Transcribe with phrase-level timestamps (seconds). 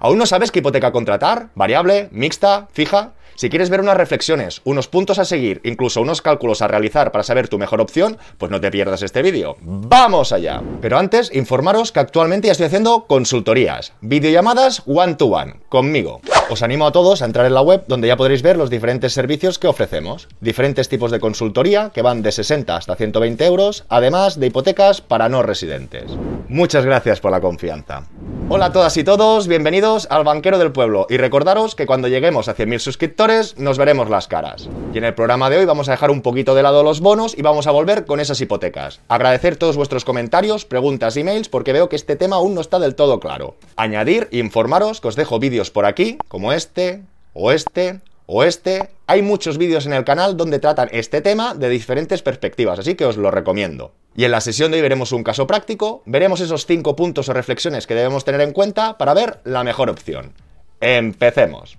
[0.00, 1.50] ¿Aún no sabes qué hipoteca contratar?
[1.54, 2.08] ¿Variable?
[2.10, 2.68] ¿Mixta?
[2.72, 3.12] ¿Fija?
[3.34, 7.22] Si quieres ver unas reflexiones, unos puntos a seguir, incluso unos cálculos a realizar para
[7.22, 9.56] saber tu mejor opción, pues no te pierdas este vídeo.
[9.60, 10.62] ¡Vamos allá!
[10.80, 16.20] Pero antes, informaros que actualmente ya estoy haciendo consultorías, videollamadas one-to-one, conmigo.
[16.50, 19.12] Os animo a todos a entrar en la web donde ya podréis ver los diferentes
[19.12, 20.28] servicios que ofrecemos.
[20.40, 25.28] Diferentes tipos de consultoría que van de 60 hasta 120 euros, además de hipotecas para
[25.28, 26.10] no residentes.
[26.48, 28.04] Muchas gracias por la confianza.
[28.52, 32.48] Hola a todas y todos, bienvenidos al Banquero del Pueblo y recordaros que cuando lleguemos
[32.48, 34.68] a 100.000 suscriptores nos veremos las caras.
[34.92, 37.38] Y en el programa de hoy vamos a dejar un poquito de lado los bonos
[37.38, 39.02] y vamos a volver con esas hipotecas.
[39.06, 42.80] Agradecer todos vuestros comentarios, preguntas y mails porque veo que este tema aún no está
[42.80, 43.54] del todo claro.
[43.76, 48.90] Añadir e informaros que os dejo vídeos por aquí, como este, o este, o este.
[49.06, 53.04] Hay muchos vídeos en el canal donde tratan este tema de diferentes perspectivas, así que
[53.04, 53.92] os lo recomiendo.
[54.16, 57.32] Y en la sesión de hoy veremos un caso práctico, veremos esos 5 puntos o
[57.32, 60.32] reflexiones que debemos tener en cuenta para ver la mejor opción.
[60.80, 61.76] Empecemos.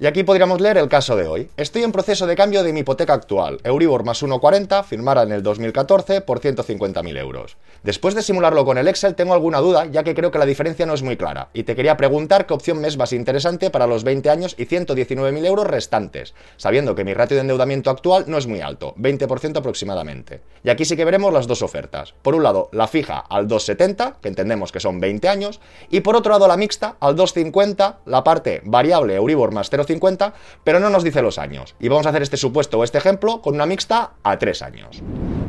[0.00, 1.48] Y aquí podríamos leer el caso de hoy.
[1.56, 5.44] Estoy en proceso de cambio de mi hipoteca actual, Euribor más 1,40, firmada en el
[5.44, 7.56] 2014 por 150.000 euros.
[7.84, 10.84] Después de simularlo con el Excel tengo alguna duda, ya que creo que la diferencia
[10.84, 13.86] no es muy clara, y te quería preguntar qué opción me es más interesante para
[13.86, 18.38] los 20 años y 119.000 euros restantes, sabiendo que mi ratio de endeudamiento actual no
[18.38, 20.40] es muy alto, 20% aproximadamente.
[20.64, 22.14] Y aquí sí que veremos las dos ofertas.
[22.22, 26.16] Por un lado, la fija al 2,70, que entendemos que son 20 años, y por
[26.16, 30.90] otro lado la mixta al 2,50, la parte variable Euribor más 0,50 50, pero no
[30.90, 31.74] nos dice los años.
[31.80, 35.02] Y vamos a hacer este supuesto o este ejemplo con una mixta a 3 años.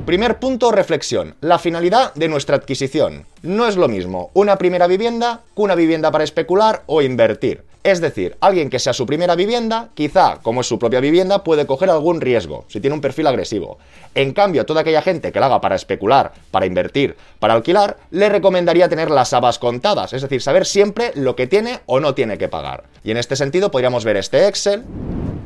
[0.06, 1.36] Primer punto, reflexión.
[1.42, 3.26] La finalidad de nuestra adquisición.
[3.42, 7.64] No es lo mismo una primera vivienda que una vivienda para especular o invertir.
[7.86, 11.68] Es decir, alguien que sea su primera vivienda, quizá, como es su propia vivienda, puede
[11.68, 13.78] coger algún riesgo, si tiene un perfil agresivo.
[14.16, 18.28] En cambio, toda aquella gente que la haga para especular, para invertir, para alquilar, le
[18.28, 22.40] recomendaría tener las habas contadas, es decir, saber siempre lo que tiene o no tiene
[22.40, 22.86] que pagar.
[23.04, 24.84] Y en este sentido podríamos ver este Excel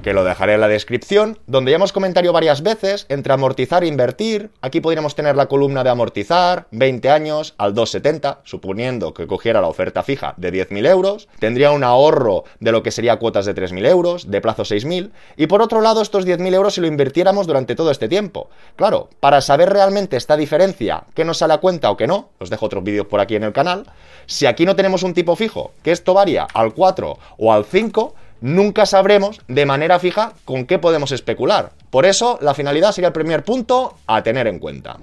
[0.01, 3.87] que lo dejaré en la descripción, donde ya hemos comentado varias veces entre amortizar e
[3.87, 4.51] invertir.
[4.61, 9.67] Aquí podríamos tener la columna de amortizar, 20 años al 2,70, suponiendo que cogiera la
[9.67, 11.27] oferta fija de 10.000 euros.
[11.39, 15.11] Tendría un ahorro de lo que sería cuotas de 3.000 euros, de plazo 6.000.
[15.37, 18.49] Y por otro lado, estos 10.000 euros si lo invirtiéramos durante todo este tiempo.
[18.75, 22.49] Claro, para saber realmente esta diferencia, que nos sale a cuenta o que no, os
[22.49, 23.85] dejo otros vídeos por aquí en el canal,
[24.25, 28.13] si aquí no tenemos un tipo fijo, que esto varía al 4 o al 5,
[28.41, 31.71] nunca sabremos de manera fija con qué podemos especular.
[31.89, 34.97] Por eso, la finalidad sería el primer punto a tener en cuenta.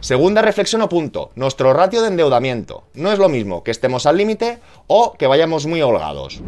[0.00, 2.84] Segunda reflexión o punto, nuestro ratio de endeudamiento.
[2.94, 6.42] No es lo mismo que estemos al límite o que vayamos muy holgados.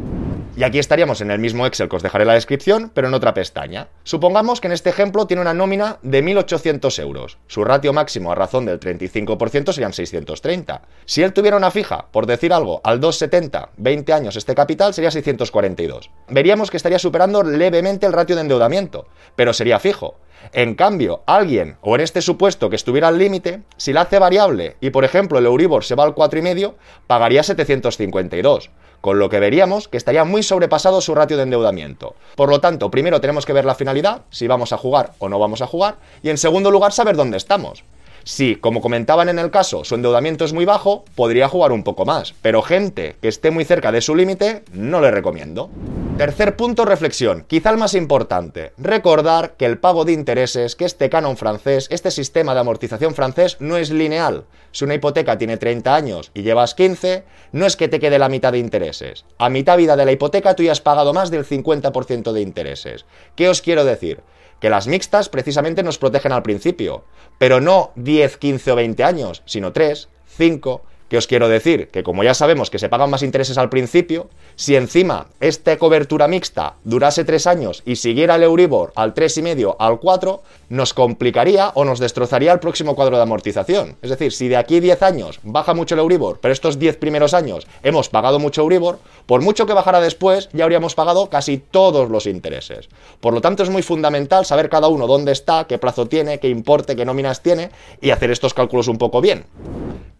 [0.58, 3.14] Y aquí estaríamos en el mismo Excel que os dejaré en la descripción, pero en
[3.14, 3.90] otra pestaña.
[4.02, 7.38] Supongamos que en este ejemplo tiene una nómina de 1.800 euros.
[7.46, 10.82] Su ratio máximo a razón del 35% serían 630.
[11.04, 15.12] Si él tuviera una fija, por decir algo, al 270, 20 años este capital sería
[15.12, 16.10] 642.
[16.28, 20.16] Veríamos que estaría superando levemente el ratio de endeudamiento, pero sería fijo.
[20.52, 24.76] En cambio, alguien, o en este supuesto que estuviera al límite, si la hace variable
[24.80, 26.74] y por ejemplo el Euribor se va al 4,5,
[27.06, 32.14] pagaría 752 con lo que veríamos que estaría muy sobrepasado su ratio de endeudamiento.
[32.34, 35.38] Por lo tanto, primero tenemos que ver la finalidad, si vamos a jugar o no
[35.38, 37.84] vamos a jugar, y en segundo lugar saber dónde estamos.
[38.24, 42.04] Si, como comentaban en el caso, su endeudamiento es muy bajo, podría jugar un poco
[42.04, 45.70] más, pero gente que esté muy cerca de su límite, no le recomiendo.
[46.18, 48.72] Tercer punto, reflexión, quizá el más importante.
[48.76, 53.56] Recordar que el pago de intereses, que este canon francés, este sistema de amortización francés
[53.60, 54.44] no es lineal.
[54.72, 58.28] Si una hipoteca tiene 30 años y llevas 15, no es que te quede la
[58.28, 59.24] mitad de intereses.
[59.38, 63.06] A mitad vida de la hipoteca tú ya has pagado más del 50% de intereses.
[63.36, 64.20] ¿Qué os quiero decir?
[64.60, 67.04] Que las mixtas precisamente nos protegen al principio,
[67.38, 71.88] pero no 10, 15 o 20 años, sino 3, 5, ¿Qué os quiero decir?
[71.88, 76.28] Que como ya sabemos que se pagan más intereses al principio, si encima esta cobertura
[76.28, 81.86] mixta durase tres años y siguiera el Euribor al 3,5 al 4, nos complicaría o
[81.86, 83.96] nos destrozaría el próximo cuadro de amortización.
[84.02, 87.32] Es decir, si de aquí 10 años baja mucho el Euribor, pero estos 10 primeros
[87.32, 92.10] años hemos pagado mucho Euribor, por mucho que bajara después, ya habríamos pagado casi todos
[92.10, 92.90] los intereses.
[93.20, 96.50] Por lo tanto, es muy fundamental saber cada uno dónde está, qué plazo tiene, qué
[96.50, 97.70] importe, qué nóminas tiene
[98.02, 99.46] y hacer estos cálculos un poco bien.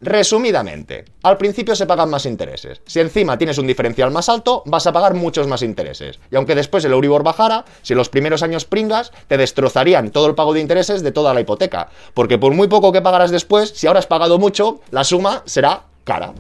[0.01, 2.81] Resumidamente, al principio se pagan más intereses.
[2.87, 6.21] Si encima tienes un diferencial más alto, vas a pagar muchos más intereses.
[6.31, 10.37] Y aunque después el Euribor bajara, si los primeros años pringas, te destrozarían todo el
[10.37, 11.89] pago de intereses de toda la hipoteca.
[12.15, 15.83] Porque por muy poco que pagarás después, si ahora has pagado mucho, la suma será
[16.05, 16.33] cara.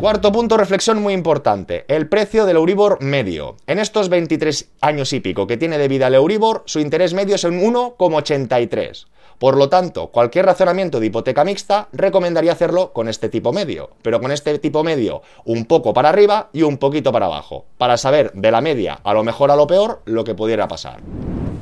[0.00, 3.56] Cuarto punto, reflexión muy importante, el precio del Euribor medio.
[3.66, 7.34] En estos 23 años y pico que tiene de vida el Euribor, su interés medio
[7.34, 9.06] es en 1,83.
[9.40, 14.20] Por lo tanto, cualquier razonamiento de hipoteca mixta recomendaría hacerlo con este tipo medio, pero
[14.20, 18.30] con este tipo medio un poco para arriba y un poquito para abajo, para saber
[18.34, 21.00] de la media a lo mejor a lo peor lo que pudiera pasar.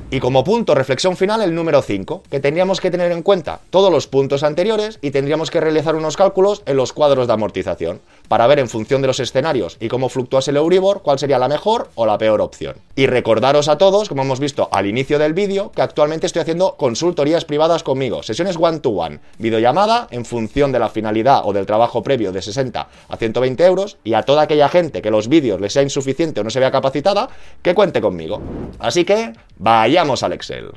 [0.08, 3.90] Y como punto, reflexión final, el número 5, que tendríamos que tener en cuenta todos
[3.90, 8.46] los puntos anteriores y tendríamos que realizar unos cálculos en los cuadros de amortización, para
[8.46, 11.88] ver en función de los escenarios y cómo fluctuase el Euribor cuál sería la mejor
[11.96, 12.76] o la peor opción.
[12.94, 16.76] Y recordaros a todos, como hemos visto al inicio del vídeo, que actualmente estoy haciendo
[16.76, 22.30] consultorías privadas conmigo, sesiones one-to-one, videollamada en función de la finalidad o del trabajo previo
[22.30, 25.82] de 60 a 120 euros y a toda aquella gente que los vídeos les sea
[25.82, 27.28] insuficiente o no se vea capacitada,
[27.60, 28.40] que cuente conmigo.
[28.78, 30.70] Así que, vayamos al Excel.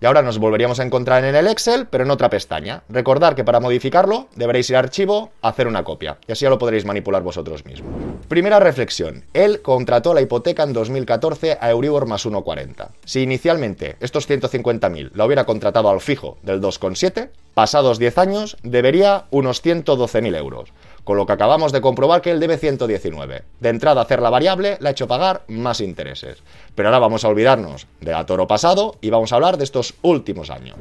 [0.00, 2.82] Y ahora nos volveríamos a encontrar en el Excel, pero en otra pestaña.
[2.88, 6.58] Recordar que para modificarlo deberéis ir a archivo, hacer una copia, y así ya lo
[6.58, 7.90] podréis manipular vosotros mismos.
[8.28, 9.24] Primera reflexión.
[9.32, 12.90] Él contrató la hipoteca en 2014 a Euribor más 1,40.
[13.04, 19.24] Si inicialmente estos 150.000 lo hubiera contratado al fijo del 2,7, pasados 10 años debería
[19.30, 20.72] unos 112.000 euros
[21.08, 23.42] con lo que acabamos de comprobar que él debe 119.
[23.60, 26.42] De entrada, hacer la variable le ha hecho pagar más intereses.
[26.74, 29.94] Pero ahora vamos a olvidarnos de la toro pasado y vamos a hablar de estos
[30.02, 30.76] últimos años.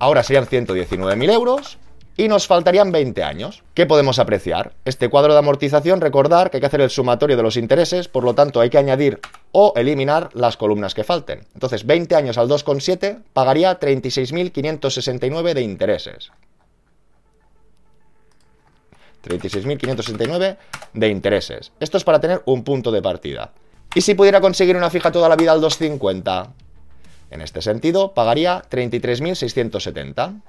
[0.00, 1.78] Ahora serían 119.000 euros
[2.16, 3.62] y nos faltarían 20 años.
[3.74, 4.72] ¿Qué podemos apreciar?
[4.84, 8.24] Este cuadro de amortización, recordar que hay que hacer el sumatorio de los intereses, por
[8.24, 9.20] lo tanto hay que añadir
[9.52, 11.46] o eliminar las columnas que falten.
[11.54, 16.32] Entonces, 20 años al 2,7 pagaría 36.569 de intereses.
[19.24, 20.56] 36.569
[20.94, 21.72] de intereses.
[21.80, 23.52] Esto es para tener un punto de partida.
[23.94, 26.52] ¿Y si pudiera conseguir una fija toda la vida al 250?
[27.30, 30.40] En este sentido, pagaría 33.670.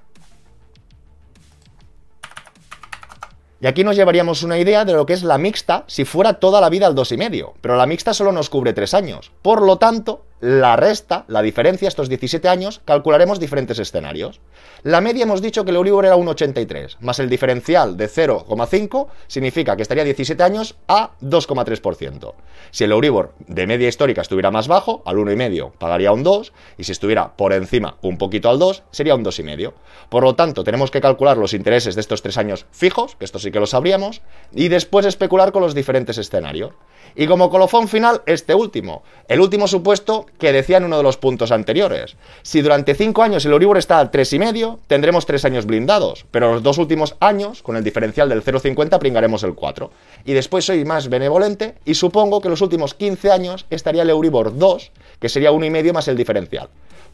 [3.62, 6.62] Y aquí nos llevaríamos una idea de lo que es la mixta si fuera toda
[6.62, 7.54] la vida al 2,5.
[7.60, 9.32] Pero la mixta solo nos cubre 3 años.
[9.42, 14.40] Por lo tanto, la resta, la diferencia, estos 17 años, calcularemos diferentes escenarios.
[14.84, 19.76] La media hemos dicho que el Euribor era 1,83, más el diferencial de 0,5 significa
[19.76, 22.34] que estaría 17 años a 2,3%.
[22.72, 26.86] Si el Euribor de media histórica estuviera más bajo, al 1,5 pagaría un 2, y
[26.86, 29.74] si estuviera por encima un poquito al 2, sería un 2,5.
[30.10, 33.40] Por lo tanto, tenemos que calcular los intereses de estos 3 años fijos, que esto
[33.40, 34.22] sí que lo sabríamos,
[34.54, 36.74] y después especular con los diferentes escenarios.
[37.16, 41.18] Y como colofón final, este último, el último supuesto que decía en uno de los
[41.18, 42.16] puntos anteriores.
[42.42, 46.64] Si durante 5 años el Euribor está al 3,5, tendremos 3 años blindados, pero los
[46.64, 49.92] dos últimos años, con el diferencial del 0,50, pringaremos el 4.
[50.26, 54.58] Y después soy más benevolente y supongo que los últimos 15 años estaría el Euribor
[54.58, 56.70] 2, que sería 1,5 más el diferencial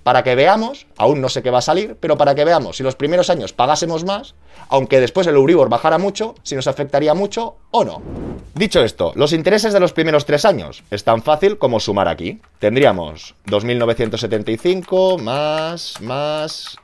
[0.06, 2.84] para que veamos, aún no sé qué va a salir, pero para que veamos si
[2.84, 4.36] los primeros años pagásemos más,
[4.70, 8.04] aunque después el Euribor bajara mucho, si nos afectaría mucho o no.
[8.54, 12.40] Dicho esto, los intereses de los primeros tres años es tan fácil como sumar aquí.
[12.60, 16.78] Tendríamos 2.975 más, más...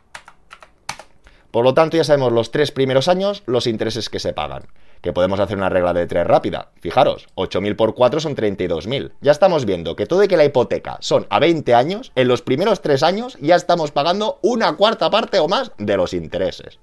[1.52, 4.64] Por lo tanto, ya sabemos los tres primeros años los intereses que se pagan
[5.02, 6.70] que podemos hacer una regla de tres rápida.
[6.80, 9.12] Fijaros, 8.000 por 4 son 32.000.
[9.22, 12.42] Ya estamos viendo que todo y que la hipoteca son a 20 años, en los
[12.42, 16.80] primeros tres años ya estamos pagando una cuarta parte o más de los intereses.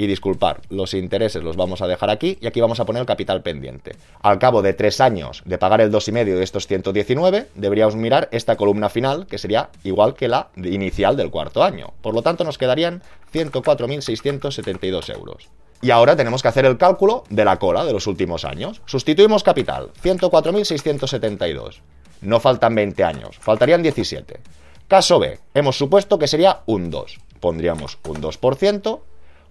[0.00, 3.06] Y disculpar, los intereses los vamos a dejar aquí y aquí vamos a poner el
[3.06, 3.96] capital pendiente.
[4.22, 8.56] Al cabo de tres años de pagar el 2,5 de estos 119, deberíamos mirar esta
[8.56, 11.92] columna final, que sería igual que la inicial del cuarto año.
[12.00, 13.02] Por lo tanto, nos quedarían
[13.34, 15.50] 104.672 euros.
[15.82, 18.82] Y ahora tenemos que hacer el cálculo de la cola de los últimos años.
[18.84, 21.80] Sustituimos capital, 104.672.
[22.20, 24.40] No faltan 20 años, faltarían 17.
[24.88, 27.18] Caso B, hemos supuesto que sería un 2.
[27.40, 29.00] Pondríamos un 2%.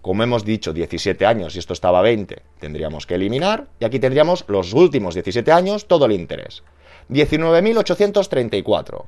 [0.04, 3.66] Como hemos dicho, 17 años y esto estaba 20, tendríamos que eliminar.
[3.80, 6.62] Y aquí tendríamos los últimos 17 años, todo el interés.
[7.10, 9.04] 19.834.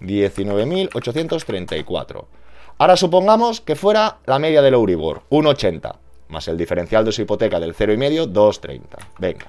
[0.00, 2.24] 19.834.
[2.78, 7.60] Ahora supongamos que fuera la media del Euribor, 1,80 más el diferencial de su hipoteca
[7.60, 8.82] del 0,5, 2,30.
[9.18, 9.46] Venga.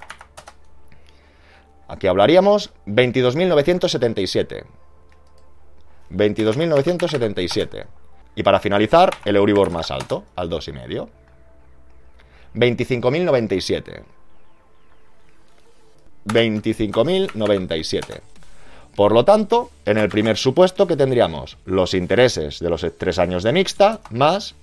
[1.88, 4.65] Aquí hablaríamos 22.977.
[6.12, 7.86] 22.977.
[8.36, 11.07] Y para finalizar, el Euribor más alto, al 2,5.
[12.53, 14.03] 25.097.
[16.25, 18.22] 25.097.
[18.96, 23.43] Por lo tanto, en el primer supuesto que tendríamos los intereses de los tres años
[23.43, 24.55] de mixta más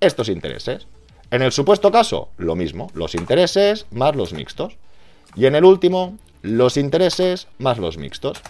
[0.00, 0.86] estos intereses.
[1.30, 4.76] En el supuesto caso, lo mismo, los intereses más los mixtos.
[5.36, 8.40] Y en el último, los intereses más los mixtos.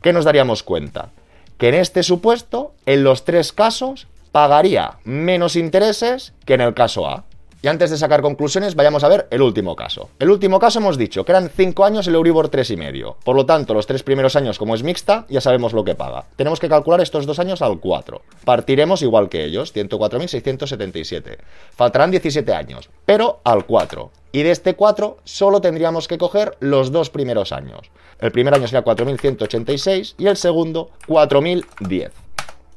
[0.00, 1.10] ¿Qué nos daríamos cuenta?
[1.58, 7.06] Que en este supuesto, en los tres casos, pagaría menos intereses que en el caso
[7.06, 7.24] A.
[7.60, 10.10] Y antes de sacar conclusiones, vayamos a ver el último caso.
[10.20, 13.16] El último caso hemos dicho que eran 5 años el Euribor 3,5.
[13.24, 16.26] Por lo tanto, los tres primeros años, como es mixta, ya sabemos lo que paga.
[16.36, 18.22] Tenemos que calcular estos dos años al 4.
[18.44, 21.38] Partiremos igual que ellos, 104.677.
[21.74, 24.12] Faltarán 17 años, pero al 4.
[24.30, 27.90] Y de este 4 solo tendríamos que coger los dos primeros años.
[28.20, 32.27] El primer año sería 4.186 y el segundo 4.010.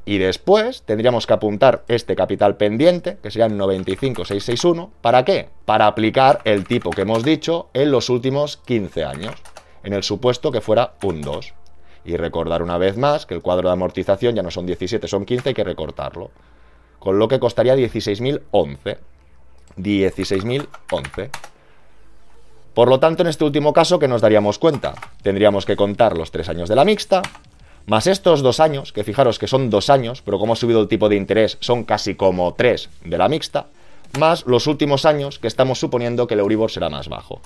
[0.04, 4.92] Y después tendríamos que apuntar este capital pendiente, que sería 95,661.
[5.02, 5.50] ¿Para qué?
[5.66, 9.36] Para aplicar el tipo que hemos dicho en los últimos 15 años,
[9.84, 11.54] en el supuesto que fuera un 2.
[12.04, 15.24] Y recordar una vez más que el cuadro de amortización ya no son 17, son
[15.24, 16.32] 15, hay que recortarlo.
[16.98, 18.98] Con lo que costaría 16.011.
[19.78, 21.30] 16.011.
[22.74, 24.94] Por lo tanto, en este último caso, ¿qué nos daríamos cuenta?
[25.22, 27.22] Tendríamos que contar los tres años de la mixta,
[27.86, 30.88] más estos dos años, que fijaros que son dos años, pero como ha subido el
[30.88, 33.68] tipo de interés son casi como tres de la mixta,
[34.20, 37.42] más los últimos años que estamos suponiendo que el Euribor será más bajo.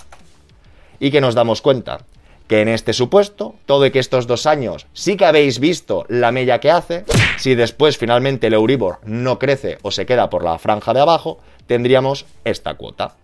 [0.98, 2.00] Y que nos damos cuenta
[2.48, 6.32] que en este supuesto, todo y que estos dos años sí que habéis visto la
[6.32, 7.04] mella que hace,
[7.38, 11.38] si después finalmente el Euribor no crece o se queda por la franja de abajo,
[11.66, 13.16] tendríamos esta cuota.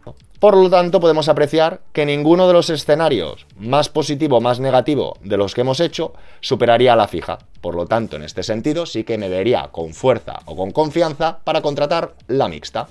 [0.42, 5.16] Por lo tanto, podemos apreciar que ninguno de los escenarios más positivo o más negativo
[5.22, 7.38] de los que hemos hecho superaría la fija.
[7.60, 11.38] Por lo tanto, en este sentido, sí que me vería con fuerza o con confianza
[11.44, 12.88] para contratar la mixta.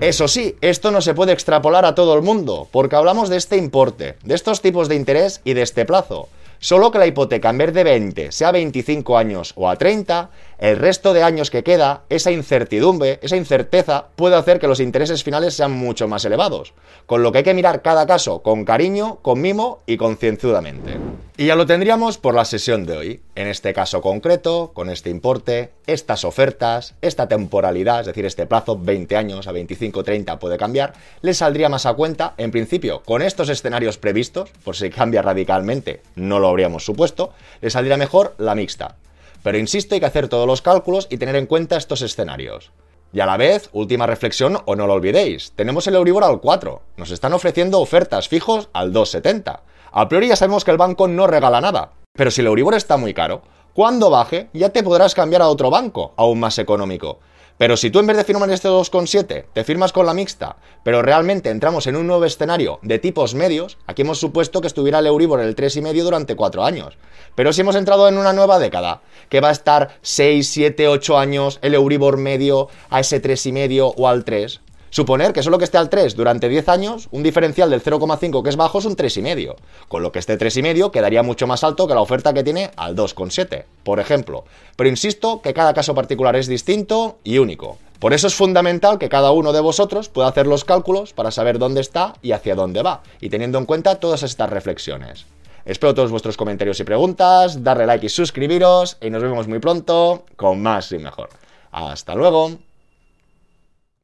[0.00, 3.56] Eso sí, esto no se puede extrapolar a todo el mundo, porque hablamos de este
[3.56, 6.28] importe, de estos tipos de interés y de este plazo.
[6.58, 10.30] Solo que la hipoteca en vez de 20 sea 25 años o a 30,
[10.64, 15.22] el resto de años que queda, esa incertidumbre, esa incerteza, puede hacer que los intereses
[15.22, 16.72] finales sean mucho más elevados.
[17.04, 20.96] Con lo que hay que mirar cada caso con cariño, con mimo y concienzudamente.
[21.36, 23.20] Y ya lo tendríamos por la sesión de hoy.
[23.34, 28.78] En este caso concreto, con este importe, estas ofertas, esta temporalidad, es decir, este plazo,
[28.78, 33.20] 20 años a 25 30 puede cambiar, le saldría más a cuenta, en principio, con
[33.20, 38.54] estos escenarios previstos, por si cambia radicalmente, no lo habríamos supuesto, le saldría mejor la
[38.54, 38.96] mixta.
[39.44, 42.72] Pero insisto, hay que hacer todos los cálculos y tener en cuenta estos escenarios.
[43.12, 46.80] Y a la vez, última reflexión, o no lo olvidéis, tenemos el Euribor al 4.
[46.96, 49.60] Nos están ofreciendo ofertas fijos al 2,70.
[49.92, 51.92] A priori ya sabemos que el banco no regala nada.
[52.14, 53.42] Pero si el Euribor está muy caro,
[53.74, 57.18] cuando baje ya te podrás cambiar a otro banco, aún más económico.
[57.56, 61.02] Pero si tú en vez de firmar este 2,7 te firmas con la mixta, pero
[61.02, 65.06] realmente entramos en un nuevo escenario de tipos medios, aquí hemos supuesto que estuviera el
[65.06, 66.98] Euribor el 3,5 durante 4 años.
[67.36, 71.16] Pero si hemos entrado en una nueva década, que va a estar 6, 7, 8
[71.16, 74.60] años el Euribor medio a ese 3,5 o al 3,
[74.94, 78.50] Suponer que solo que esté al 3 durante 10 años, un diferencial del 0,5 que
[78.50, 79.56] es bajo es un 3,5,
[79.88, 82.94] con lo que este 3,5 quedaría mucho más alto que la oferta que tiene al
[82.94, 84.44] 2,7, por ejemplo.
[84.76, 87.76] Pero insisto que cada caso particular es distinto y único.
[87.98, 91.58] Por eso es fundamental que cada uno de vosotros pueda hacer los cálculos para saber
[91.58, 95.26] dónde está y hacia dónde va, y teniendo en cuenta todas estas reflexiones.
[95.64, 100.24] Espero todos vuestros comentarios y preguntas, darle like y suscribiros, y nos vemos muy pronto
[100.36, 101.30] con más y mejor.
[101.72, 102.52] Hasta luego.